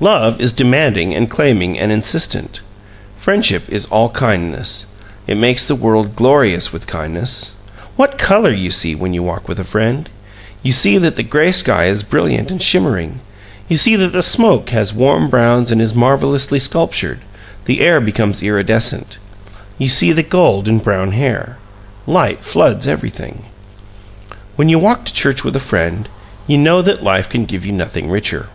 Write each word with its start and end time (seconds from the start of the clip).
Love 0.00 0.40
is 0.40 0.54
demanding 0.54 1.14
and 1.14 1.28
claiming 1.30 1.78
and 1.78 1.92
insistent. 1.92 2.62
Friendship 3.18 3.64
is 3.68 3.84
all 3.88 4.08
kindness 4.08 4.86
it 5.26 5.34
makes 5.36 5.68
the 5.68 5.74
world 5.74 6.16
glorious 6.16 6.72
with 6.72 6.86
kindness. 6.86 7.50
What 7.94 8.16
color 8.16 8.50
you 8.50 8.70
see 8.70 8.94
when 8.94 9.12
you 9.12 9.22
walk 9.22 9.46
with 9.46 9.60
a 9.60 9.64
friend! 9.64 10.08
You 10.62 10.72
see 10.72 10.96
that 10.96 11.16
the 11.16 11.22
gray 11.22 11.52
sky 11.52 11.88
is 11.88 12.02
brilliant 12.04 12.50
and 12.50 12.62
shimmering; 12.62 13.20
you 13.68 13.76
see 13.76 13.96
that 13.96 14.14
the 14.14 14.22
smoke 14.22 14.70
has 14.70 14.94
warm 14.94 15.28
browns 15.28 15.70
and 15.70 15.82
is 15.82 15.94
marvelously 15.94 16.58
sculptured 16.58 17.20
the 17.66 17.82
air 17.82 18.00
becomes 18.00 18.42
iridescent. 18.42 19.18
You 19.76 19.90
see 19.90 20.10
the 20.10 20.22
gold 20.22 20.68
in 20.68 20.78
brown 20.78 21.12
hair. 21.12 21.58
Light 22.06 22.42
floods 22.42 22.86
everything. 22.86 23.42
When 24.54 24.70
you 24.70 24.78
walk 24.78 25.04
to 25.04 25.12
church 25.12 25.44
with 25.44 25.54
a 25.54 25.60
friend 25.60 26.08
you 26.46 26.56
know 26.56 26.80
that 26.80 27.04
life 27.04 27.28
can 27.28 27.44
give 27.44 27.66
you 27.66 27.72
nothing 27.72 28.08
richer. 28.08 28.48